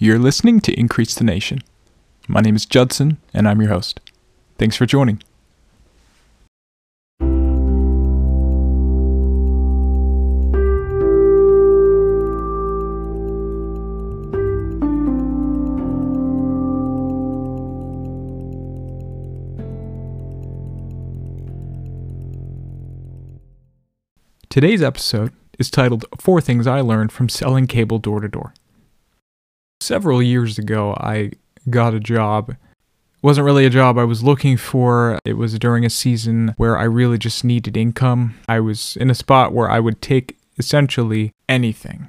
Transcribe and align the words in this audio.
You're 0.00 0.20
listening 0.20 0.60
to 0.60 0.72
Increase 0.78 1.16
the 1.16 1.24
Nation. 1.24 1.58
My 2.28 2.40
name 2.40 2.54
is 2.54 2.66
Judson, 2.66 3.18
and 3.34 3.48
I'm 3.48 3.60
your 3.60 3.70
host. 3.70 3.98
Thanks 4.56 4.76
for 4.76 4.86
joining. 4.86 5.20
Today's 24.48 24.80
episode 24.80 25.32
is 25.58 25.72
titled 25.72 26.04
Four 26.20 26.40
Things 26.40 26.68
I 26.68 26.82
Learned 26.82 27.10
from 27.10 27.28
Selling 27.28 27.66
Cable 27.66 27.98
Door 27.98 28.20
to 28.20 28.28
Door. 28.28 28.54
Several 29.80 30.22
years 30.22 30.58
ago, 30.58 30.94
I 30.94 31.32
got 31.70 31.94
a 31.94 32.00
job. 32.00 32.50
It 32.50 32.56
wasn't 33.22 33.44
really 33.44 33.64
a 33.64 33.70
job 33.70 33.98
I 33.98 34.04
was 34.04 34.22
looking 34.22 34.56
for. 34.56 35.18
It 35.24 35.34
was 35.34 35.58
during 35.58 35.84
a 35.84 35.90
season 35.90 36.54
where 36.56 36.76
I 36.78 36.84
really 36.84 37.18
just 37.18 37.44
needed 37.44 37.76
income. 37.76 38.34
I 38.48 38.60
was 38.60 38.96
in 38.96 39.10
a 39.10 39.14
spot 39.14 39.52
where 39.52 39.70
I 39.70 39.80
would 39.80 40.00
take 40.00 40.38
essentially 40.58 41.32
anything. 41.48 42.08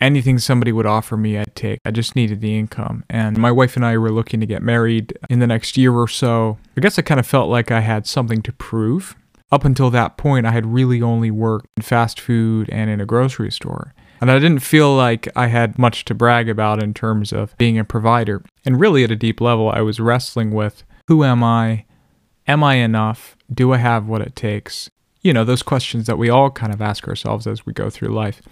Anything 0.00 0.38
somebody 0.38 0.72
would 0.72 0.86
offer 0.86 1.16
me, 1.16 1.36
I'd 1.36 1.54
take. 1.54 1.78
I 1.84 1.90
just 1.90 2.16
needed 2.16 2.40
the 2.40 2.58
income. 2.58 3.04
And 3.10 3.36
my 3.36 3.52
wife 3.52 3.76
and 3.76 3.84
I 3.84 3.98
were 3.98 4.10
looking 4.10 4.40
to 4.40 4.46
get 4.46 4.62
married 4.62 5.12
in 5.28 5.40
the 5.40 5.46
next 5.46 5.76
year 5.76 5.92
or 5.92 6.08
so. 6.08 6.58
I 6.76 6.80
guess 6.80 6.98
I 6.98 7.02
kind 7.02 7.20
of 7.20 7.26
felt 7.26 7.50
like 7.50 7.70
I 7.70 7.80
had 7.80 8.06
something 8.06 8.40
to 8.42 8.52
prove 8.52 9.14
up 9.52 9.64
until 9.64 9.90
that 9.90 10.16
point, 10.16 10.46
I 10.46 10.52
had 10.52 10.66
really 10.66 11.02
only 11.02 11.30
worked 11.30 11.66
in 11.76 11.82
fast 11.82 12.20
food 12.20 12.68
and 12.70 12.88
in 12.88 13.00
a 13.00 13.06
grocery 13.06 13.50
store. 13.50 13.92
And 14.20 14.30
I 14.30 14.38
didn't 14.38 14.60
feel 14.60 14.94
like 14.94 15.28
I 15.34 15.46
had 15.46 15.78
much 15.78 16.04
to 16.06 16.14
brag 16.14 16.48
about 16.48 16.82
in 16.82 16.92
terms 16.92 17.32
of 17.32 17.56
being 17.56 17.78
a 17.78 17.84
provider. 17.84 18.42
And 18.64 18.78
really, 18.78 19.02
at 19.04 19.10
a 19.10 19.16
deep 19.16 19.40
level, 19.40 19.70
I 19.70 19.80
was 19.80 20.00
wrestling 20.00 20.50
with 20.50 20.84
who 21.08 21.24
am 21.24 21.42
I? 21.42 21.86
Am 22.46 22.62
I 22.62 22.74
enough? 22.76 23.36
Do 23.52 23.72
I 23.72 23.78
have 23.78 24.06
what 24.06 24.20
it 24.20 24.36
takes? 24.36 24.90
You 25.22 25.32
know, 25.32 25.44
those 25.44 25.62
questions 25.62 26.06
that 26.06 26.18
we 26.18 26.28
all 26.28 26.50
kind 26.50 26.72
of 26.72 26.82
ask 26.82 27.08
ourselves 27.08 27.46
as 27.46 27.64
we 27.64 27.72
go 27.72 27.90
through 27.90 28.08
life. 28.08 28.42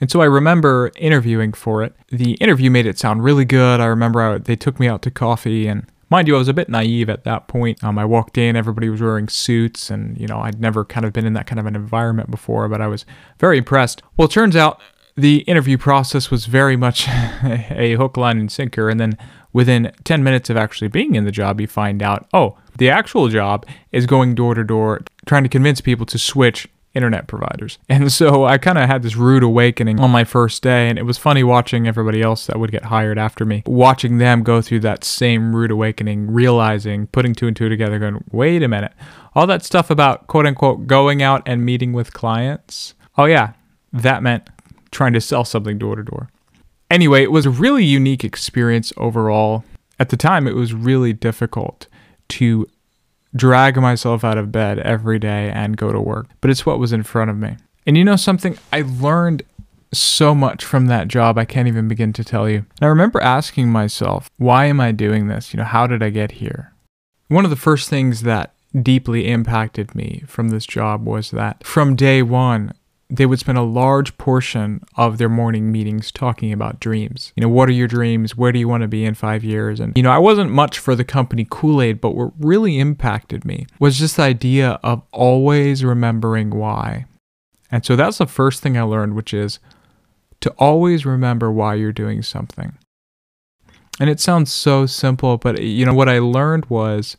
And 0.00 0.10
so 0.10 0.20
I 0.20 0.26
remember 0.26 0.92
interviewing 0.96 1.52
for 1.52 1.82
it. 1.82 1.94
The 2.08 2.32
interview 2.34 2.70
made 2.70 2.86
it 2.86 2.98
sound 2.98 3.24
really 3.24 3.44
good. 3.44 3.80
I 3.80 3.86
remember 3.86 4.20
I, 4.20 4.38
they 4.38 4.56
took 4.56 4.78
me 4.78 4.88
out 4.88 5.02
to 5.02 5.10
coffee 5.10 5.66
and 5.66 5.86
Mind 6.08 6.28
you, 6.28 6.36
I 6.36 6.38
was 6.38 6.46
a 6.46 6.54
bit 6.54 6.68
naive 6.68 7.10
at 7.10 7.24
that 7.24 7.48
point. 7.48 7.82
Um, 7.82 7.98
I 7.98 8.04
walked 8.04 8.38
in, 8.38 8.54
everybody 8.54 8.88
was 8.88 9.00
wearing 9.00 9.28
suits, 9.28 9.90
and 9.90 10.16
you 10.20 10.28
know, 10.28 10.38
I'd 10.38 10.60
never 10.60 10.84
kind 10.84 11.04
of 11.04 11.12
been 11.12 11.26
in 11.26 11.32
that 11.32 11.48
kind 11.48 11.58
of 11.58 11.66
an 11.66 11.74
environment 11.74 12.30
before, 12.30 12.68
but 12.68 12.80
I 12.80 12.86
was 12.86 13.04
very 13.40 13.58
impressed. 13.58 14.02
Well, 14.16 14.26
it 14.26 14.30
turns 14.30 14.54
out 14.54 14.80
the 15.16 15.38
interview 15.38 15.78
process 15.78 16.30
was 16.30 16.46
very 16.46 16.76
much 16.76 17.08
a 17.08 17.94
hook, 17.98 18.16
line, 18.16 18.38
and 18.38 18.52
sinker. 18.52 18.88
And 18.88 19.00
then 19.00 19.16
within 19.52 19.92
10 20.04 20.22
minutes 20.22 20.50
of 20.50 20.56
actually 20.56 20.88
being 20.88 21.14
in 21.14 21.24
the 21.24 21.32
job, 21.32 21.60
you 21.60 21.66
find 21.66 22.02
out, 22.02 22.28
oh, 22.34 22.58
the 22.76 22.90
actual 22.90 23.28
job 23.28 23.66
is 23.92 24.04
going 24.06 24.34
door 24.34 24.54
to 24.54 24.62
door, 24.62 25.02
trying 25.24 25.42
to 25.42 25.48
convince 25.48 25.80
people 25.80 26.04
to 26.06 26.18
switch 26.18 26.68
internet 26.92 27.26
providers. 27.26 27.78
And 27.88 28.12
so 28.12 28.44
I 28.44 28.58
kind 28.58 28.76
of 28.76 28.88
had 28.88 29.02
this 29.02 29.16
rude 29.16 29.42
awakening 29.42 30.00
on 30.00 30.10
my 30.10 30.24
first 30.24 30.62
day. 30.62 30.88
And 30.90 30.98
it 30.98 31.04
was 31.04 31.16
funny 31.16 31.42
watching 31.42 31.88
everybody 31.88 32.20
else 32.20 32.46
that 32.46 32.58
would 32.58 32.70
get 32.70 32.84
hired 32.84 33.18
after 33.18 33.46
me, 33.46 33.62
watching 33.66 34.18
them 34.18 34.42
go 34.42 34.60
through 34.60 34.80
that 34.80 35.02
same 35.02 35.56
rude 35.56 35.70
awakening, 35.70 36.30
realizing, 36.30 37.06
putting 37.06 37.34
two 37.34 37.46
and 37.46 37.56
two 37.56 37.70
together, 37.70 37.98
going, 37.98 38.22
wait 38.32 38.62
a 38.62 38.68
minute. 38.68 38.92
All 39.34 39.46
that 39.46 39.64
stuff 39.64 39.88
about 39.90 40.26
quote 40.26 40.46
unquote 40.46 40.86
going 40.86 41.22
out 41.22 41.42
and 41.46 41.64
meeting 41.64 41.94
with 41.94 42.12
clients. 42.12 42.94
Oh, 43.16 43.24
yeah, 43.24 43.52
that 43.92 44.22
meant 44.22 44.48
trying 44.96 45.12
to 45.12 45.20
sell 45.20 45.44
something 45.44 45.76
door 45.78 45.94
to 45.94 46.02
door. 46.02 46.30
Anyway, 46.90 47.22
it 47.22 47.30
was 47.30 47.44
a 47.44 47.50
really 47.50 47.84
unique 47.84 48.24
experience 48.24 48.92
overall. 48.96 49.62
At 49.98 50.08
the 50.08 50.16
time, 50.16 50.48
it 50.48 50.54
was 50.54 50.72
really 50.72 51.12
difficult 51.12 51.86
to 52.28 52.66
drag 53.34 53.76
myself 53.76 54.24
out 54.24 54.38
of 54.38 54.50
bed 54.50 54.78
every 54.78 55.18
day 55.18 55.50
and 55.50 55.76
go 55.76 55.92
to 55.92 56.00
work, 56.00 56.28
but 56.40 56.50
it's 56.50 56.64
what 56.64 56.78
was 56.78 56.92
in 56.92 57.02
front 57.02 57.30
of 57.30 57.36
me. 57.36 57.56
And 57.86 57.98
you 57.98 58.04
know 58.04 58.16
something? 58.16 58.56
I 58.72 58.84
learned 59.00 59.42
so 59.92 60.34
much 60.34 60.64
from 60.64 60.86
that 60.86 61.08
job, 61.08 61.36
I 61.36 61.44
can't 61.44 61.68
even 61.68 61.88
begin 61.88 62.12
to 62.14 62.24
tell 62.24 62.48
you. 62.48 62.58
And 62.58 62.82
I 62.82 62.86
remember 62.86 63.20
asking 63.20 63.70
myself, 63.70 64.30
why 64.38 64.64
am 64.64 64.80
I 64.80 64.92
doing 64.92 65.28
this? 65.28 65.52
You 65.52 65.58
know, 65.58 65.64
how 65.64 65.86
did 65.86 66.02
I 66.02 66.10
get 66.10 66.32
here? 66.32 66.72
One 67.28 67.44
of 67.44 67.50
the 67.50 67.56
first 67.56 67.88
things 67.90 68.22
that 68.22 68.54
deeply 68.82 69.28
impacted 69.28 69.94
me 69.94 70.22
from 70.26 70.48
this 70.48 70.66
job 70.66 71.06
was 71.06 71.30
that 71.32 71.64
from 71.64 71.96
day 71.96 72.22
one, 72.22 72.72
they 73.08 73.26
would 73.26 73.38
spend 73.38 73.56
a 73.56 73.62
large 73.62 74.18
portion 74.18 74.82
of 74.96 75.18
their 75.18 75.28
morning 75.28 75.70
meetings 75.70 76.10
talking 76.10 76.52
about 76.52 76.80
dreams. 76.80 77.32
You 77.36 77.42
know, 77.42 77.48
what 77.48 77.68
are 77.68 77.72
your 77.72 77.86
dreams? 77.86 78.36
Where 78.36 78.50
do 78.50 78.58
you 78.58 78.66
want 78.66 78.82
to 78.82 78.88
be 78.88 79.04
in 79.04 79.14
five 79.14 79.44
years? 79.44 79.78
And, 79.78 79.96
you 79.96 80.02
know, 80.02 80.10
I 80.10 80.18
wasn't 80.18 80.50
much 80.50 80.78
for 80.78 80.96
the 80.96 81.04
company 81.04 81.46
Kool 81.48 81.80
Aid, 81.80 82.00
but 82.00 82.16
what 82.16 82.32
really 82.38 82.78
impacted 82.78 83.44
me 83.44 83.66
was 83.78 83.98
the 83.98 84.22
idea 84.22 84.80
of 84.82 85.02
always 85.12 85.84
remembering 85.84 86.50
why. 86.50 87.04
And 87.70 87.84
so 87.84 87.94
that's 87.94 88.18
the 88.18 88.26
first 88.26 88.62
thing 88.62 88.76
I 88.76 88.82
learned, 88.82 89.14
which 89.14 89.32
is 89.32 89.60
to 90.40 90.50
always 90.58 91.06
remember 91.06 91.50
why 91.50 91.74
you're 91.74 91.92
doing 91.92 92.22
something. 92.22 92.76
And 94.00 94.10
it 94.10 94.20
sounds 94.20 94.52
so 94.52 94.84
simple, 94.84 95.38
but, 95.38 95.62
you 95.62 95.86
know, 95.86 95.94
what 95.94 96.08
I 96.08 96.18
learned 96.18 96.66
was 96.66 97.16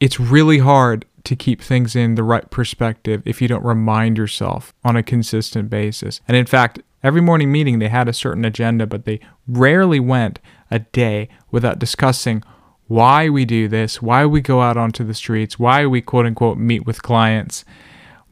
it's 0.00 0.20
really 0.20 0.58
hard 0.58 1.06
to 1.24 1.34
keep 1.34 1.62
things 1.62 1.96
in 1.96 2.14
the 2.14 2.22
right 2.22 2.50
perspective 2.50 3.22
if 3.24 3.40
you 3.40 3.48
don't 3.48 3.64
remind 3.64 4.18
yourself 4.18 4.74
on 4.84 4.96
a 4.96 5.02
consistent 5.02 5.70
basis. 5.70 6.20
And 6.28 6.36
in 6.36 6.46
fact, 6.46 6.80
every 7.02 7.20
morning 7.20 7.50
meeting 7.50 7.78
they 7.78 7.88
had 7.88 8.08
a 8.08 8.12
certain 8.12 8.44
agenda, 8.44 8.86
but 8.86 9.04
they 9.04 9.20
rarely 9.48 10.00
went 10.00 10.38
a 10.70 10.80
day 10.80 11.28
without 11.50 11.78
discussing 11.78 12.42
why 12.86 13.28
we 13.28 13.44
do 13.44 13.68
this, 13.68 14.02
why 14.02 14.26
we 14.26 14.40
go 14.40 14.60
out 14.60 14.76
onto 14.76 15.04
the 15.04 15.14
streets, 15.14 15.58
why 15.58 15.86
we 15.86 16.00
quote 16.02 16.26
unquote 16.26 16.58
meet 16.58 16.86
with 16.86 17.02
clients, 17.02 17.64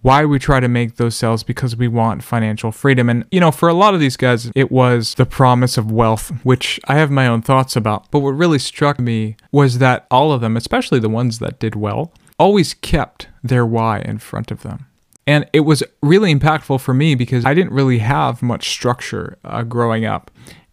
why 0.03 0.24
we 0.24 0.38
try 0.38 0.60
to 0.60 0.69
make 0.69 0.97
those 0.97 1.16
sales 1.16 1.42
because 1.42 1.76
we 1.76 1.88
want 1.88 2.22
financial 2.22 2.72
freedom. 2.72 3.09
And, 3.09 3.24
you 3.30 3.41
know, 3.41 3.53
for 3.53 3.69
a 3.69 3.74
lot 3.74 3.94
of 3.94 4.00
these 4.00 4.16
guys, 4.16 4.50
it 4.54 4.70
was 4.70 5.14
the 5.14 5.24
promise 5.24 5.78
of 5.78 5.91
wealth, 5.91 6.30
which 6.44 6.80
I 6.86 6.97
have 6.97 7.10
my 7.10 7.26
own 7.26 7.41
thoughts 7.41 7.76
about. 7.76 8.10
But 8.10 8.20
what 8.20 8.30
really 8.30 8.59
struck 8.59 8.98
me 8.98 9.36
was 9.53 9.78
that 9.78 10.06
all 10.10 10.32
of 10.32 10.41
them, 10.41 10.56
especially 10.56 10.98
the 10.98 11.09
ones 11.09 11.38
that 11.38 11.60
did 11.60 11.76
well, 11.76 12.12
always 12.38 12.75
kept 12.75 13.28
their 13.43 13.66
why 13.66 14.00
in 14.00 14.19
front 14.19 14.50
of 14.50 14.62
them. 14.62 14.87
And 15.26 15.48
it 15.53 15.60
was 15.60 15.82
really 16.03 16.34
impactful 16.34 16.81
for 16.81 16.94
me 16.94 17.15
because 17.15 17.44
I 17.44 17.54
didn't 17.54 17.72
really 17.72 17.98
have 17.98 18.43
much 18.43 18.69
structure 18.70 19.38
uh, 19.44 19.62
growing 19.62 20.04
up. 20.04 20.31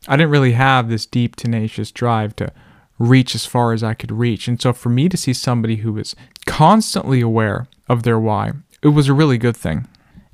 I 0.07 0.15
didn't 0.15 0.31
really 0.31 0.53
have 0.53 0.89
this 0.89 1.05
deep, 1.05 1.35
tenacious 1.35 1.91
drive 1.91 2.35
to 2.37 2.51
reach 2.97 3.35
as 3.35 3.45
far 3.45 3.73
as 3.73 3.83
I 3.83 3.93
could 3.93 4.11
reach. 4.11 4.47
And 4.47 4.61
so 4.61 4.73
for 4.73 4.89
me 4.89 5.07
to 5.07 5.17
see 5.17 5.33
somebody 5.33 5.77
who 5.77 5.93
was 5.93 6.15
constantly 6.45 7.21
aware 7.21 7.67
of 7.87 8.03
their 8.03 8.19
why, 8.19 8.53
it 8.81 8.89
was 8.89 9.07
a 9.07 9.13
really 9.13 9.37
good 9.37 9.55
thing. 9.55 9.87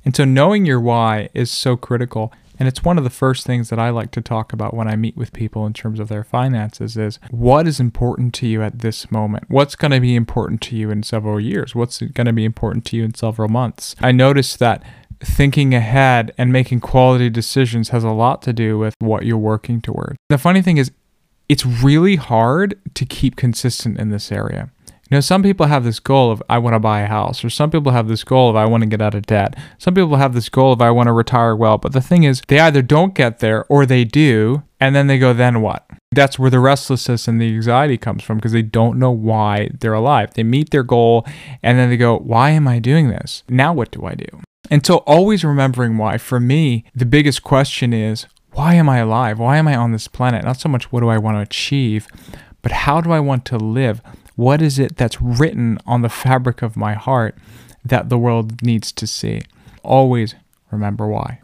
And 0.04 0.16
so 0.16 0.24
knowing 0.24 0.64
your 0.64 0.80
why 0.80 1.28
is 1.34 1.50
so 1.50 1.76
critical. 1.76 2.32
And 2.58 2.68
it's 2.68 2.84
one 2.84 2.98
of 2.98 3.04
the 3.04 3.10
first 3.10 3.46
things 3.46 3.68
that 3.70 3.78
I 3.78 3.90
like 3.90 4.10
to 4.12 4.20
talk 4.20 4.52
about 4.52 4.74
when 4.74 4.88
I 4.88 4.96
meet 4.96 5.16
with 5.16 5.32
people 5.32 5.66
in 5.66 5.72
terms 5.72 6.00
of 6.00 6.08
their 6.08 6.24
finances 6.24 6.96
is 6.96 7.18
what 7.30 7.66
is 7.66 7.80
important 7.80 8.34
to 8.34 8.46
you 8.46 8.62
at 8.62 8.80
this 8.80 9.10
moment? 9.10 9.44
What's 9.48 9.76
going 9.76 9.90
to 9.90 10.00
be 10.00 10.14
important 10.14 10.60
to 10.62 10.76
you 10.76 10.90
in 10.90 11.02
several 11.02 11.40
years? 11.40 11.74
What's 11.74 12.00
going 12.00 12.26
to 12.26 12.32
be 12.32 12.44
important 12.44 12.84
to 12.86 12.96
you 12.96 13.04
in 13.04 13.14
several 13.14 13.48
months? 13.48 13.94
I 14.00 14.12
noticed 14.12 14.58
that 14.58 14.82
thinking 15.20 15.74
ahead 15.74 16.32
and 16.36 16.52
making 16.52 16.80
quality 16.80 17.30
decisions 17.30 17.90
has 17.90 18.04
a 18.04 18.10
lot 18.10 18.42
to 18.42 18.52
do 18.52 18.78
with 18.78 18.94
what 18.98 19.24
you're 19.24 19.38
working 19.38 19.80
toward. 19.80 20.16
The 20.28 20.38
funny 20.38 20.62
thing 20.62 20.76
is, 20.76 20.90
it's 21.48 21.64
really 21.64 22.16
hard 22.16 22.78
to 22.94 23.04
keep 23.04 23.36
consistent 23.36 23.98
in 23.98 24.10
this 24.10 24.32
area. 24.32 24.70
You 25.08 25.16
know, 25.16 25.20
some 25.20 25.42
people 25.42 25.66
have 25.66 25.84
this 25.84 26.00
goal 26.00 26.32
of 26.32 26.42
I 26.48 26.58
want 26.58 26.74
to 26.74 26.80
buy 26.80 27.02
a 27.02 27.06
house, 27.06 27.44
or 27.44 27.50
some 27.50 27.70
people 27.70 27.92
have 27.92 28.08
this 28.08 28.24
goal 28.24 28.50
of 28.50 28.56
I 28.56 28.66
want 28.66 28.82
to 28.82 28.88
get 28.88 29.00
out 29.00 29.14
of 29.14 29.26
debt. 29.26 29.56
Some 29.78 29.94
people 29.94 30.16
have 30.16 30.34
this 30.34 30.48
goal 30.48 30.72
of 30.72 30.82
I 30.82 30.90
want 30.90 31.06
to 31.06 31.12
retire 31.12 31.54
well. 31.54 31.78
But 31.78 31.92
the 31.92 32.00
thing 32.00 32.24
is, 32.24 32.42
they 32.48 32.58
either 32.58 32.82
don't 32.82 33.14
get 33.14 33.38
there 33.38 33.64
or 33.68 33.86
they 33.86 34.04
do, 34.04 34.64
and 34.80 34.94
then 34.94 35.06
they 35.06 35.18
go, 35.18 35.32
then 35.32 35.62
what? 35.62 35.88
That's 36.10 36.38
where 36.38 36.50
the 36.50 36.60
restlessness 36.60 37.28
and 37.28 37.40
the 37.40 37.54
anxiety 37.54 37.96
comes 37.96 38.22
from 38.22 38.38
because 38.38 38.52
they 38.52 38.62
don't 38.62 38.98
know 38.98 39.10
why 39.10 39.70
they're 39.78 39.92
alive. 39.92 40.34
They 40.34 40.42
meet 40.42 40.70
their 40.70 40.82
goal 40.82 41.26
and 41.62 41.78
then 41.78 41.90
they 41.90 41.96
go, 41.96 42.18
why 42.18 42.50
am 42.50 42.66
I 42.66 42.78
doing 42.78 43.08
this? 43.08 43.42
Now 43.48 43.72
what 43.72 43.90
do 43.90 44.06
I 44.06 44.14
do? 44.14 44.40
And 44.70 44.84
so 44.84 44.98
always 44.98 45.44
remembering 45.44 45.98
why. 45.98 46.18
For 46.18 46.40
me, 46.40 46.84
the 46.94 47.06
biggest 47.06 47.42
question 47.42 47.92
is, 47.92 48.26
why 48.52 48.74
am 48.74 48.88
I 48.88 48.98
alive? 48.98 49.38
Why 49.38 49.58
am 49.58 49.68
I 49.68 49.76
on 49.76 49.92
this 49.92 50.08
planet? 50.08 50.44
Not 50.44 50.58
so 50.58 50.68
much 50.68 50.90
what 50.90 51.00
do 51.00 51.08
I 51.08 51.18
want 51.18 51.36
to 51.36 51.42
achieve, 51.42 52.08
but 52.62 52.72
how 52.72 53.00
do 53.00 53.12
I 53.12 53.20
want 53.20 53.44
to 53.46 53.58
live? 53.58 54.00
What 54.36 54.60
is 54.60 54.78
it 54.78 54.98
that's 54.98 55.20
written 55.20 55.78
on 55.86 56.02
the 56.02 56.10
fabric 56.10 56.60
of 56.60 56.76
my 56.76 56.92
heart 56.92 57.36
that 57.82 58.10
the 58.10 58.18
world 58.18 58.62
needs 58.62 58.92
to 58.92 59.06
see? 59.06 59.40
Always 59.82 60.34
remember 60.70 61.08
why. 61.08 61.40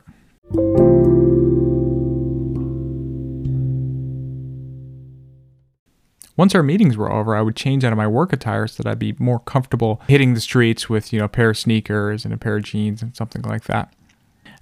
Once 6.37 6.55
our 6.55 6.63
meetings 6.63 6.99
were 6.99 7.11
over, 7.11 7.35
I 7.35 7.41
would 7.41 7.57
change 7.57 7.83
out 7.83 7.93
of 7.93 7.97
my 7.99 8.07
work 8.07 8.31
attire 8.31 8.67
so 8.67 8.83
that 8.83 8.91
I'd 8.91 8.99
be 8.99 9.15
more 9.19 9.41
comfortable 9.41 10.03
hitting 10.07 10.35
the 10.35 10.41
streets 10.41 10.91
with, 10.91 11.15
you 11.15 11.19
know, 11.19 11.25
a 11.25 11.29
pair 11.29 11.51
of 11.51 11.59
sneakers 11.59 12.27
and 12.27 12.35
a 12.35 12.39
pair 12.39 12.59
of 12.59 12.65
jeans 12.65 13.01
and 13.01 13.17
something 13.17 13.41
like 13.43 13.65
that. 13.65 13.95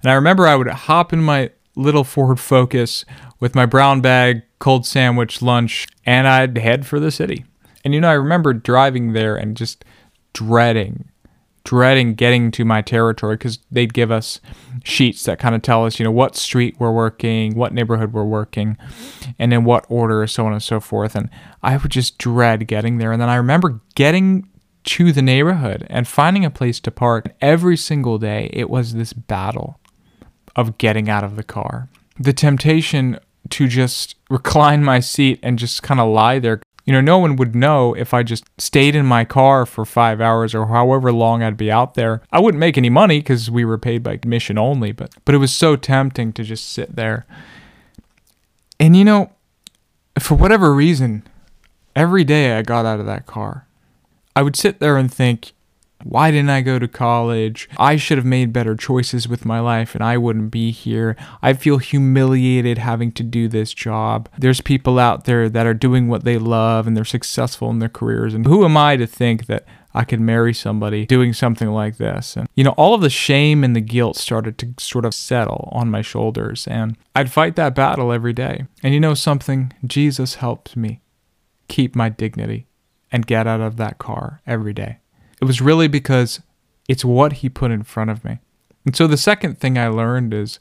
And 0.01 0.09
I 0.09 0.15
remember 0.15 0.47
I 0.47 0.55
would 0.55 0.67
hop 0.67 1.11
in 1.11 1.21
my 1.21 1.51
little 1.75 2.05
Ford 2.05 2.39
Focus 2.39 3.03
with 3.41 3.55
my 3.55 3.65
brown 3.65 3.99
bag, 3.99 4.43
cold 4.59 4.85
sandwich, 4.85 5.41
lunch, 5.41 5.87
and 6.05 6.29
I'd 6.29 6.57
head 6.57 6.85
for 6.85 6.97
the 6.97 7.11
city. 7.11 7.43
And 7.83 7.93
you 7.93 8.01
know, 8.01 8.09
I 8.09 8.13
remember 8.13 8.53
driving 8.53 9.13
there 9.13 9.35
and 9.35 9.57
just 9.57 9.83
dreading, 10.33 11.09
dreading 11.63 12.13
getting 12.15 12.51
to 12.51 12.65
my 12.65 12.81
territory 12.81 13.35
because 13.35 13.59
they'd 13.71 13.93
give 13.93 14.11
us 14.11 14.39
sheets 14.83 15.23
that 15.23 15.39
kind 15.39 15.55
of 15.55 15.61
tell 15.61 15.85
us, 15.85 15.99
you 15.99 16.03
know, 16.03 16.11
what 16.11 16.35
street 16.35 16.75
we're 16.79 16.91
working, 16.91 17.55
what 17.55 17.73
neighborhood 17.73 18.13
we're 18.13 18.23
working, 18.23 18.77
and 19.37 19.53
in 19.53 19.63
what 19.63 19.85
order, 19.89 20.25
so 20.27 20.45
on 20.45 20.53
and 20.53 20.63
so 20.63 20.79
forth. 20.79 21.15
And 21.15 21.29
I 21.63 21.77
would 21.77 21.91
just 21.91 22.17
dread 22.17 22.67
getting 22.67 22.97
there. 22.97 23.11
And 23.11 23.21
then 23.21 23.29
I 23.29 23.35
remember 23.35 23.81
getting 23.95 24.47
to 24.83 25.11
the 25.11 25.21
neighborhood 25.21 25.85
and 25.89 26.07
finding 26.07 26.45
a 26.45 26.49
place 26.49 26.79
to 26.79 26.91
park 26.91 27.25
And 27.25 27.33
every 27.41 27.77
single 27.77 28.17
day. 28.17 28.49
It 28.53 28.69
was 28.69 28.93
this 28.93 29.13
battle 29.13 29.79
of 30.55 30.77
getting 30.77 31.09
out 31.09 31.23
of 31.23 31.35
the 31.35 31.43
car. 31.43 31.89
The 32.19 32.33
temptation 32.33 33.19
to 33.49 33.67
just 33.67 34.15
recline 34.29 34.83
my 34.83 34.99
seat 34.99 35.39
and 35.43 35.59
just 35.59 35.83
kind 35.83 35.99
of 35.99 36.09
lie 36.09 36.39
there. 36.39 36.61
You 36.91 36.97
know, 36.97 37.13
no 37.13 37.19
one 37.19 37.37
would 37.37 37.55
know 37.55 37.93
if 37.93 38.13
I 38.13 38.21
just 38.21 38.43
stayed 38.57 38.97
in 38.97 39.05
my 39.05 39.23
car 39.23 39.65
for 39.65 39.85
five 39.85 40.19
hours 40.19 40.53
or 40.53 40.65
however 40.65 41.13
long 41.13 41.41
I'd 41.41 41.55
be 41.55 41.71
out 41.71 41.93
there. 41.93 42.21
I 42.33 42.41
wouldn't 42.41 42.59
make 42.59 42.77
any 42.77 42.89
money 42.89 43.19
because 43.19 43.49
we 43.49 43.63
were 43.63 43.77
paid 43.77 44.03
by 44.03 44.17
commission 44.17 44.57
only, 44.57 44.91
but 44.91 45.15
but 45.23 45.33
it 45.33 45.37
was 45.37 45.55
so 45.55 45.77
tempting 45.77 46.33
to 46.33 46.43
just 46.43 46.67
sit 46.67 46.97
there. 46.97 47.25
And 48.77 48.93
you 48.93 49.05
know, 49.05 49.31
for 50.19 50.35
whatever 50.35 50.73
reason, 50.73 51.25
every 51.95 52.25
day 52.25 52.57
I 52.57 52.61
got 52.61 52.85
out 52.85 52.99
of 52.99 53.05
that 53.05 53.25
car, 53.25 53.67
I 54.35 54.41
would 54.41 54.57
sit 54.57 54.81
there 54.81 54.97
and 54.97 55.09
think, 55.09 55.53
why 56.03 56.31
didn't 56.31 56.49
I 56.49 56.61
go 56.61 56.79
to 56.79 56.87
college? 56.87 57.69
I 57.77 57.95
should 57.95 58.17
have 58.17 58.25
made 58.25 58.53
better 58.53 58.75
choices 58.75 59.27
with 59.27 59.45
my 59.45 59.59
life 59.59 59.95
and 59.95 60.03
I 60.03 60.17
wouldn't 60.17 60.51
be 60.51 60.71
here. 60.71 61.15
I 61.41 61.53
feel 61.53 61.77
humiliated 61.77 62.77
having 62.77 63.11
to 63.13 63.23
do 63.23 63.47
this 63.47 63.73
job. 63.73 64.29
There's 64.37 64.61
people 64.61 64.99
out 64.99 65.25
there 65.25 65.49
that 65.49 65.65
are 65.65 65.73
doing 65.73 66.07
what 66.07 66.23
they 66.23 66.37
love 66.37 66.87
and 66.87 66.95
they're 66.95 67.05
successful 67.05 67.69
in 67.69 67.79
their 67.79 67.89
careers. 67.89 68.33
And 68.33 68.45
who 68.45 68.63
am 68.65 68.77
I 68.77 68.97
to 68.97 69.07
think 69.07 69.47
that 69.47 69.65
I 69.93 70.03
could 70.05 70.21
marry 70.21 70.53
somebody 70.53 71.05
doing 71.05 71.33
something 71.33 71.69
like 71.69 71.97
this? 71.97 72.35
And, 72.35 72.47
you 72.55 72.63
know, 72.63 72.71
all 72.71 72.93
of 72.93 73.01
the 73.01 73.09
shame 73.09 73.63
and 73.63 73.75
the 73.75 73.81
guilt 73.81 74.15
started 74.15 74.57
to 74.59 74.73
sort 74.77 75.05
of 75.05 75.13
settle 75.13 75.69
on 75.71 75.89
my 75.89 76.01
shoulders. 76.01 76.67
And 76.67 76.97
I'd 77.15 77.31
fight 77.31 77.55
that 77.57 77.75
battle 77.75 78.11
every 78.11 78.33
day. 78.33 78.65
And 78.83 78.93
you 78.93 78.99
know 78.99 79.13
something? 79.13 79.73
Jesus 79.85 80.35
helped 80.35 80.77
me 80.77 81.01
keep 81.67 81.95
my 81.95 82.09
dignity 82.09 82.67
and 83.11 83.27
get 83.27 83.47
out 83.47 83.61
of 83.61 83.77
that 83.77 83.97
car 83.97 84.41
every 84.47 84.73
day. 84.73 85.00
It 85.41 85.45
was 85.45 85.61
really 85.61 85.87
because 85.87 86.41
it's 86.87 87.03
what 87.03 87.33
he 87.33 87.49
put 87.49 87.71
in 87.71 87.83
front 87.83 88.11
of 88.11 88.23
me. 88.23 88.39
And 88.85 88.95
so 88.95 89.07
the 89.07 89.17
second 89.17 89.59
thing 89.59 89.77
I 89.77 89.87
learned 89.87 90.33
is 90.33 90.59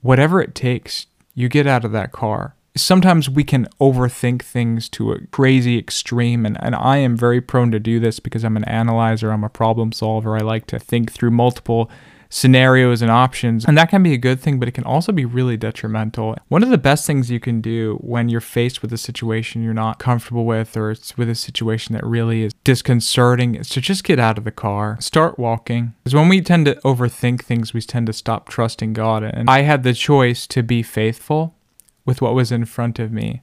whatever 0.00 0.40
it 0.40 0.54
takes, 0.54 1.06
you 1.34 1.48
get 1.48 1.66
out 1.66 1.84
of 1.84 1.92
that 1.92 2.12
car. 2.12 2.54
Sometimes 2.76 3.28
we 3.28 3.44
can 3.44 3.66
overthink 3.80 4.42
things 4.42 4.88
to 4.90 5.12
a 5.12 5.26
crazy 5.26 5.78
extreme, 5.78 6.46
and, 6.46 6.56
and 6.62 6.74
I 6.74 6.98
am 6.98 7.16
very 7.16 7.40
prone 7.40 7.72
to 7.72 7.80
do 7.80 7.98
this 7.98 8.20
because 8.20 8.44
I'm 8.44 8.56
an 8.56 8.64
analyzer, 8.64 9.30
I'm 9.30 9.44
a 9.44 9.48
problem 9.48 9.92
solver. 9.92 10.36
I 10.36 10.40
like 10.40 10.66
to 10.68 10.78
think 10.78 11.10
through 11.10 11.32
multiple 11.32 11.90
scenarios 12.28 13.02
and 13.02 13.10
options. 13.10 13.64
And 13.64 13.76
that 13.78 13.90
can 13.90 14.02
be 14.02 14.12
a 14.12 14.18
good 14.18 14.40
thing, 14.40 14.58
but 14.58 14.68
it 14.68 14.72
can 14.72 14.84
also 14.84 15.12
be 15.12 15.24
really 15.24 15.56
detrimental. 15.56 16.36
One 16.48 16.62
of 16.62 16.70
the 16.70 16.78
best 16.78 17.06
things 17.06 17.30
you 17.30 17.40
can 17.40 17.60
do 17.60 17.96
when 18.00 18.28
you're 18.28 18.40
faced 18.40 18.82
with 18.82 18.92
a 18.92 18.98
situation 18.98 19.62
you're 19.62 19.74
not 19.74 19.98
comfortable 19.98 20.44
with, 20.44 20.76
or 20.76 20.90
it's 20.90 21.16
with 21.16 21.28
a 21.28 21.34
situation 21.34 21.94
that 21.94 22.04
really 22.04 22.42
is 22.42 22.52
disconcerting, 22.64 23.54
is 23.54 23.68
to 23.70 23.80
just 23.80 24.04
get 24.04 24.18
out 24.18 24.38
of 24.38 24.44
the 24.44 24.50
car, 24.50 24.96
start 25.00 25.38
walking. 25.38 25.94
Because 26.04 26.14
when 26.14 26.28
we 26.28 26.40
tend 26.40 26.66
to 26.66 26.74
overthink 26.76 27.42
things, 27.42 27.72
we 27.72 27.80
tend 27.80 28.06
to 28.06 28.12
stop 28.12 28.48
trusting 28.48 28.92
God. 28.92 29.22
And 29.22 29.48
I 29.48 29.62
had 29.62 29.82
the 29.82 29.94
choice 29.94 30.46
to 30.48 30.62
be 30.62 30.82
faithful 30.82 31.54
with 32.04 32.22
what 32.22 32.34
was 32.34 32.50
in 32.50 32.64
front 32.64 32.98
of 32.98 33.12
me 33.12 33.42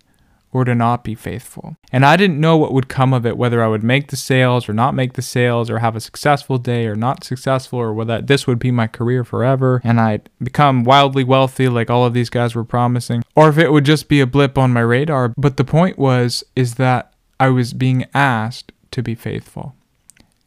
or 0.56 0.64
to 0.64 0.74
not 0.74 1.04
be 1.04 1.16
faithful. 1.16 1.76
And 1.92 2.06
I 2.06 2.16
didn't 2.16 2.40
know 2.40 2.56
what 2.56 2.72
would 2.72 2.88
come 2.88 3.14
of 3.14 3.26
it, 3.26 3.36
whether 3.36 3.62
I 3.62 3.68
would 3.68 3.84
make 3.84 4.08
the 4.08 4.16
sales 4.16 4.70
or 4.70 4.74
not 4.74 4.96
make 4.96 5.14
the 5.14 5.22
sales, 5.22 5.70
or 5.70 5.80
have 5.80 5.98
a 5.98 6.00
successful 6.00 6.58
day 6.58 6.88
or 6.88 6.96
not 6.96 7.26
successful, 7.26 7.78
or 7.78 7.94
whether 7.94 8.22
this 8.22 8.48
would 8.48 8.58
be 8.58 8.72
my 8.72 8.88
career 8.88 9.26
forever 9.26 9.82
and 9.84 10.00
I'd 10.00 10.30
become 10.42 10.86
wildly 10.86 11.26
wealthy 11.26 11.68
like 11.68 11.90
all 11.90 12.06
of 12.06 12.14
these 12.14 12.30
guys 12.30 12.56
were 12.56 12.64
promising, 12.64 13.22
or 13.36 13.50
if 13.50 13.58
it 13.58 13.74
would 13.74 13.84
just 13.84 14.08
be 14.08 14.22
a 14.22 14.26
blip 14.26 14.58
on 14.58 14.72
my 14.72 14.80
radar. 14.80 15.34
But 15.36 15.58
the 15.58 15.66
point 15.66 16.00
was, 16.00 16.42
is 16.56 16.76
that 16.76 17.14
I 17.38 17.50
was 17.50 17.74
being 17.74 18.06
asked 18.14 18.72
to 18.92 19.04
be 19.04 19.14
faithful. 19.14 19.76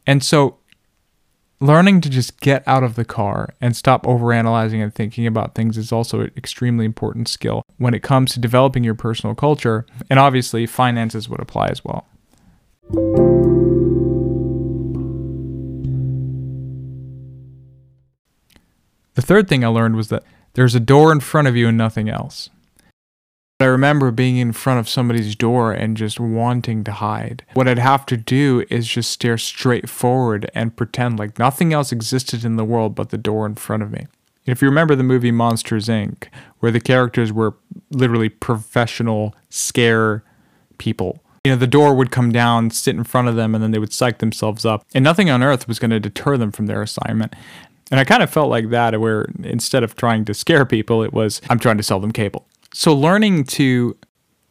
And 0.07 0.23
so 0.23 0.57
learning 1.61 1.99
to 2.01 2.09
just 2.09 2.39
get 2.39 2.63
out 2.65 2.83
of 2.83 2.95
the 2.95 3.03
car 3.03 3.49
and 3.59 3.75
stop 3.75 4.03
overanalyzing 4.03 4.81
and 4.81 4.93
thinking 4.93 5.27
about 5.27 5.55
things 5.55 5.77
is 5.77 5.91
also 5.91 6.21
an 6.21 6.31
extremely 6.37 6.85
important 6.85 7.27
skill 7.27 7.63
when 7.77 7.93
it 7.93 8.01
comes 8.01 8.33
to 8.33 8.39
developing 8.39 8.83
your 8.83 8.95
personal 8.95 9.35
culture. 9.35 9.85
And 10.09 10.19
obviously, 10.19 10.65
finances 10.65 11.27
would 11.27 11.41
apply 11.41 11.67
as 11.67 11.83
well. 11.83 12.07
The 19.15 19.21
third 19.21 19.49
thing 19.49 19.65
I 19.65 19.67
learned 19.67 19.97
was 19.97 20.07
that 20.09 20.23
there's 20.53 20.75
a 20.75 20.79
door 20.79 21.11
in 21.11 21.19
front 21.19 21.47
of 21.47 21.55
you 21.55 21.67
and 21.67 21.77
nothing 21.77 22.07
else. 22.07 22.49
I 23.61 23.65
remember 23.65 24.09
being 24.11 24.37
in 24.37 24.53
front 24.53 24.79
of 24.79 24.87
somebody's 24.87 25.35
door 25.35 25.73
and 25.73 25.97
just 25.97 26.17
wanting 26.17 26.85
to 26.85 26.93
hide. 26.93 27.43
What 27.55 27.67
I'd 27.67 27.77
have 27.77 28.05
to 28.05 28.15
do 28.15 28.65
is 28.69 28.87
just 28.87 29.11
stare 29.11 29.37
straight 29.37 29.89
forward 29.89 30.49
and 30.55 30.73
pretend 30.73 31.19
like 31.19 31.37
nothing 31.37 31.73
else 31.73 31.91
existed 31.91 32.45
in 32.45 32.55
the 32.55 32.63
world 32.63 32.95
but 32.95 33.09
the 33.09 33.17
door 33.17 33.45
in 33.45 33.55
front 33.55 33.83
of 33.83 33.91
me. 33.91 34.07
If 34.45 34.61
you 34.61 34.69
remember 34.69 34.95
the 34.95 35.03
movie 35.03 35.31
Monsters 35.31 35.89
Inc., 35.89 36.29
where 36.59 36.71
the 36.71 36.79
characters 36.79 37.33
were 37.33 37.53
literally 37.91 38.29
professional 38.29 39.35
scare 39.49 40.23
people, 40.77 41.21
you 41.43 41.51
know, 41.51 41.57
the 41.57 41.67
door 41.67 41.93
would 41.93 42.11
come 42.11 42.31
down, 42.31 42.71
sit 42.71 42.95
in 42.95 43.03
front 43.03 43.27
of 43.27 43.35
them, 43.35 43.53
and 43.53 43.61
then 43.61 43.71
they 43.71 43.79
would 43.79 43.93
psych 43.93 44.19
themselves 44.19 44.65
up. 44.65 44.85
And 44.93 45.03
nothing 45.03 45.29
on 45.29 45.43
earth 45.43 45.67
was 45.67 45.79
going 45.79 45.91
to 45.91 45.99
deter 45.99 46.37
them 46.37 46.53
from 46.53 46.67
their 46.67 46.81
assignment. 46.81 47.35
And 47.91 47.99
I 47.99 48.05
kind 48.05 48.23
of 48.23 48.29
felt 48.29 48.49
like 48.49 48.69
that, 48.69 48.99
where 49.01 49.27
instead 49.43 49.83
of 49.83 49.95
trying 49.95 50.23
to 50.25 50.33
scare 50.33 50.65
people, 50.65 51.03
it 51.03 51.11
was, 51.11 51.41
I'm 51.49 51.59
trying 51.59 51.77
to 51.77 51.83
sell 51.83 51.99
them 51.99 52.11
cable. 52.11 52.45
So 52.73 52.93
learning 52.93 53.45
to 53.45 53.97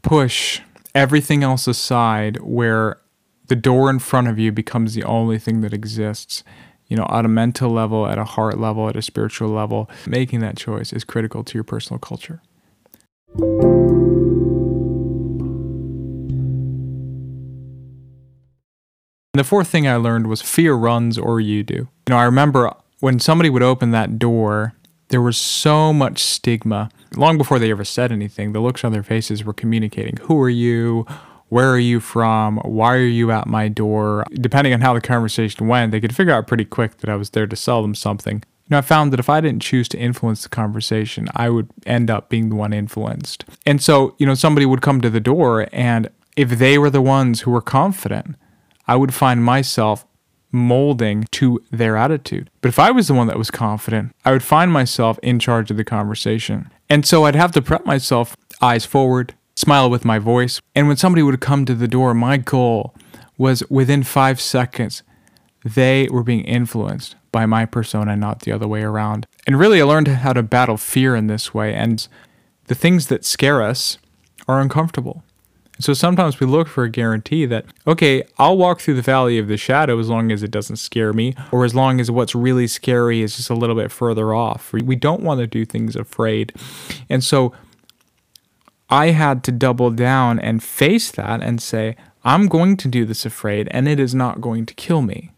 push 0.02 0.60
everything 0.94 1.44
else 1.44 1.68
aside 1.68 2.40
where 2.40 3.00
the 3.46 3.56
door 3.56 3.88
in 3.90 4.00
front 4.00 4.28
of 4.28 4.38
you 4.38 4.50
becomes 4.50 4.94
the 4.94 5.04
only 5.04 5.38
thing 5.38 5.60
that 5.60 5.72
exists, 5.72 6.42
you 6.88 6.96
know, 6.96 7.06
at 7.10 7.24
a 7.24 7.28
mental 7.28 7.70
level, 7.70 8.06
at 8.06 8.18
a 8.18 8.24
heart 8.24 8.58
level, 8.58 8.88
at 8.88 8.96
a 8.96 9.02
spiritual 9.02 9.48
level, 9.48 9.88
making 10.06 10.40
that 10.40 10.56
choice 10.56 10.92
is 10.92 11.04
critical 11.04 11.44
to 11.44 11.54
your 11.54 11.64
personal 11.64 11.98
culture. 12.00 12.42
The 19.34 19.44
fourth 19.44 19.68
thing 19.68 19.86
I 19.86 19.94
learned 19.94 20.26
was 20.26 20.42
fear 20.42 20.74
runs 20.74 21.16
or 21.16 21.40
you 21.40 21.62
do. 21.62 21.74
You 21.74 21.88
know, 22.08 22.16
I 22.16 22.24
remember 22.24 22.74
when 22.98 23.20
somebody 23.20 23.48
would 23.48 23.62
open 23.62 23.92
that 23.92 24.18
door 24.18 24.74
there 25.08 25.22
was 25.22 25.36
so 25.36 25.92
much 25.92 26.22
stigma. 26.22 26.90
Long 27.16 27.38
before 27.38 27.58
they 27.58 27.70
ever 27.70 27.84
said 27.84 28.12
anything, 28.12 28.52
the 28.52 28.60
looks 28.60 28.84
on 28.84 28.92
their 28.92 29.02
faces 29.02 29.44
were 29.44 29.54
communicating 29.54 30.16
who 30.22 30.40
are 30.40 30.50
you? 30.50 31.06
Where 31.48 31.70
are 31.70 31.78
you 31.78 32.00
from? 32.00 32.58
Why 32.58 32.94
are 32.96 33.06
you 33.06 33.32
at 33.32 33.46
my 33.46 33.68
door? 33.68 34.24
Depending 34.34 34.74
on 34.74 34.82
how 34.82 34.92
the 34.92 35.00
conversation 35.00 35.66
went, 35.66 35.92
they 35.92 36.00
could 36.00 36.14
figure 36.14 36.34
out 36.34 36.46
pretty 36.46 36.66
quick 36.66 36.98
that 36.98 37.08
I 37.08 37.16
was 37.16 37.30
there 37.30 37.46
to 37.46 37.56
sell 37.56 37.80
them 37.80 37.94
something. 37.94 38.36
You 38.36 38.74
know, 38.74 38.78
I 38.78 38.82
found 38.82 39.14
that 39.14 39.20
if 39.20 39.30
I 39.30 39.40
didn't 39.40 39.62
choose 39.62 39.88
to 39.88 39.98
influence 39.98 40.42
the 40.42 40.50
conversation, 40.50 41.28
I 41.34 41.48
would 41.48 41.70
end 41.86 42.10
up 42.10 42.28
being 42.28 42.50
the 42.50 42.56
one 42.56 42.74
influenced. 42.74 43.46
And 43.64 43.82
so, 43.82 44.14
you 44.18 44.26
know, 44.26 44.34
somebody 44.34 44.66
would 44.66 44.82
come 44.82 45.00
to 45.00 45.08
the 45.08 45.20
door, 45.20 45.68
and 45.72 46.10
if 46.36 46.50
they 46.50 46.76
were 46.76 46.90
the 46.90 47.00
ones 47.00 47.40
who 47.40 47.50
were 47.50 47.62
confident, 47.62 48.36
I 48.86 48.96
would 48.96 49.14
find 49.14 49.42
myself 49.42 50.04
molding 50.50 51.24
to 51.32 51.62
their 51.70 51.96
attitude. 51.96 52.50
But 52.60 52.68
if 52.68 52.78
I 52.78 52.90
was 52.90 53.08
the 53.08 53.14
one 53.14 53.26
that 53.26 53.38
was 53.38 53.50
confident, 53.50 54.12
I 54.24 54.32
would 54.32 54.42
find 54.42 54.72
myself 54.72 55.18
in 55.22 55.38
charge 55.38 55.70
of 55.70 55.76
the 55.76 55.84
conversation. 55.84 56.70
And 56.88 57.04
so 57.04 57.24
I'd 57.24 57.34
have 57.34 57.52
to 57.52 57.62
prep 57.62 57.84
myself, 57.84 58.36
eyes 58.62 58.84
forward, 58.84 59.34
smile 59.54 59.90
with 59.90 60.04
my 60.04 60.18
voice. 60.18 60.60
And 60.74 60.88
when 60.88 60.96
somebody 60.96 61.22
would 61.22 61.40
come 61.40 61.64
to 61.66 61.74
the 61.74 61.88
door, 61.88 62.14
my 62.14 62.36
goal 62.36 62.94
was 63.36 63.62
within 63.68 64.02
five 64.02 64.40
seconds, 64.40 65.02
they 65.64 66.08
were 66.10 66.22
being 66.22 66.44
influenced 66.44 67.16
by 67.30 67.44
my 67.46 67.66
persona, 67.66 68.16
not 68.16 68.40
the 68.40 68.52
other 68.52 68.66
way 68.66 68.82
around. 68.82 69.26
And 69.46 69.58
really, 69.58 69.80
I 69.80 69.84
learned 69.84 70.08
how 70.08 70.32
to 70.32 70.42
battle 70.42 70.76
fear 70.76 71.14
in 71.14 71.26
this 71.26 71.52
way. 71.52 71.74
And 71.74 72.06
the 72.66 72.74
things 72.74 73.08
that 73.08 73.24
scare 73.24 73.62
us 73.62 73.98
are 74.46 74.60
uncomfortable. 74.60 75.22
So 75.80 75.94
sometimes 75.94 76.40
we 76.40 76.46
look 76.46 76.66
for 76.66 76.84
a 76.84 76.90
guarantee 76.90 77.46
that, 77.46 77.64
okay, 77.86 78.24
I'll 78.38 78.56
walk 78.56 78.80
through 78.80 78.94
the 78.94 79.02
valley 79.02 79.38
of 79.38 79.46
the 79.46 79.56
shadow 79.56 79.98
as 79.98 80.08
long 80.08 80.32
as 80.32 80.42
it 80.42 80.50
doesn't 80.50 80.76
scare 80.76 81.12
me, 81.12 81.34
or 81.52 81.64
as 81.64 81.74
long 81.74 82.00
as 82.00 82.10
what's 82.10 82.34
really 82.34 82.66
scary 82.66 83.22
is 83.22 83.36
just 83.36 83.50
a 83.50 83.54
little 83.54 83.76
bit 83.76 83.92
further 83.92 84.34
off. 84.34 84.72
We 84.72 84.96
don't 84.96 85.22
want 85.22 85.40
to 85.40 85.46
do 85.46 85.64
things 85.64 85.94
afraid. 85.94 86.52
And 87.08 87.22
so 87.22 87.52
I 88.90 89.08
had 89.08 89.44
to 89.44 89.52
double 89.52 89.90
down 89.90 90.40
and 90.40 90.62
face 90.62 91.10
that 91.12 91.42
and 91.42 91.62
say, 91.62 91.96
I'm 92.24 92.48
going 92.48 92.76
to 92.78 92.88
do 92.88 93.04
this 93.04 93.24
afraid, 93.24 93.68
and 93.70 93.86
it 93.86 94.00
is 94.00 94.14
not 94.14 94.40
going 94.40 94.66
to 94.66 94.74
kill 94.74 95.02
me. 95.02 95.30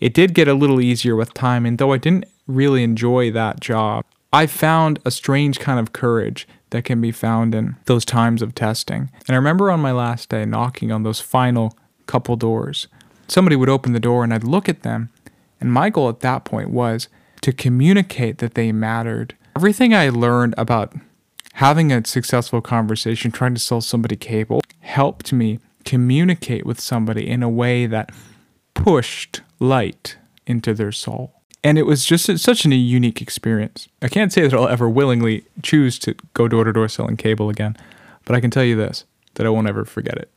It 0.00 0.12
did 0.12 0.34
get 0.34 0.48
a 0.48 0.54
little 0.54 0.80
easier 0.80 1.16
with 1.16 1.32
time, 1.32 1.64
and 1.64 1.78
though 1.78 1.92
I 1.92 1.98
didn't 1.98 2.26
really 2.46 2.82
enjoy 2.82 3.30
that 3.32 3.60
job, 3.60 4.04
I 4.32 4.46
found 4.46 4.98
a 5.04 5.10
strange 5.10 5.58
kind 5.58 5.78
of 5.80 5.92
courage 5.92 6.46
that 6.72 6.84
can 6.84 7.00
be 7.00 7.12
found 7.12 7.54
in 7.54 7.76
those 7.86 8.04
times 8.04 8.42
of 8.42 8.54
testing. 8.54 9.10
And 9.26 9.34
I 9.34 9.36
remember 9.36 9.70
on 9.70 9.80
my 9.80 9.92
last 9.92 10.28
day 10.28 10.44
knocking 10.44 10.90
on 10.90 11.04
those 11.04 11.20
final 11.20 11.76
couple 12.06 12.36
doors. 12.36 12.88
Somebody 13.28 13.56
would 13.56 13.68
open 13.68 13.92
the 13.92 14.00
door 14.00 14.24
and 14.24 14.34
I'd 14.34 14.44
look 14.44 14.68
at 14.68 14.82
them. 14.82 15.10
And 15.60 15.72
my 15.72 15.90
goal 15.90 16.08
at 16.08 16.20
that 16.20 16.44
point 16.44 16.70
was 16.70 17.08
to 17.42 17.52
communicate 17.52 18.38
that 18.38 18.54
they 18.54 18.72
mattered. 18.72 19.36
Everything 19.56 19.94
I 19.94 20.08
learned 20.08 20.54
about 20.58 20.94
having 21.54 21.92
a 21.92 22.04
successful 22.04 22.60
conversation, 22.60 23.30
trying 23.30 23.54
to 23.54 23.60
sell 23.60 23.80
somebody 23.80 24.16
cable, 24.16 24.62
helped 24.80 25.32
me 25.32 25.58
communicate 25.84 26.66
with 26.66 26.80
somebody 26.80 27.28
in 27.28 27.42
a 27.42 27.48
way 27.48 27.86
that 27.86 28.10
pushed 28.74 29.42
light 29.58 30.16
into 30.46 30.74
their 30.74 30.92
soul. 30.92 31.41
And 31.64 31.78
it 31.78 31.86
was 31.86 32.04
just 32.04 32.38
such 32.38 32.64
a 32.64 32.74
unique 32.74 33.22
experience. 33.22 33.88
I 34.00 34.08
can't 34.08 34.32
say 34.32 34.42
that 34.42 34.52
I'll 34.52 34.68
ever 34.68 34.88
willingly 34.88 35.44
choose 35.62 35.98
to 36.00 36.14
go 36.34 36.48
door 36.48 36.64
to 36.64 36.72
door 36.72 36.88
selling 36.88 37.16
cable 37.16 37.48
again, 37.48 37.76
but 38.24 38.34
I 38.34 38.40
can 38.40 38.50
tell 38.50 38.64
you 38.64 38.76
this 38.76 39.04
that 39.34 39.46
I 39.46 39.50
won't 39.50 39.68
ever 39.68 39.84
forget 39.84 40.18
it. 40.18 40.30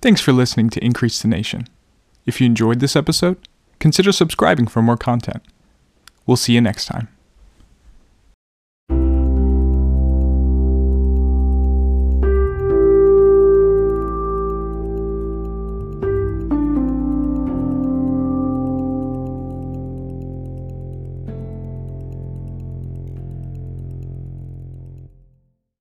Thanks 0.00 0.20
for 0.20 0.32
listening 0.32 0.70
to 0.70 0.84
Increase 0.84 1.20
the 1.20 1.28
Nation. 1.28 1.68
If 2.24 2.40
you 2.40 2.46
enjoyed 2.46 2.80
this 2.80 2.96
episode, 2.96 3.36
consider 3.80 4.12
subscribing 4.12 4.66
for 4.66 4.80
more 4.80 4.96
content. 4.96 5.42
We'll 6.26 6.36
see 6.36 6.54
you 6.54 6.60
next 6.60 6.86
time. 6.86 7.08